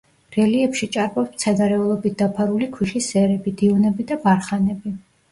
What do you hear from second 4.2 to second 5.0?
ბარხანები.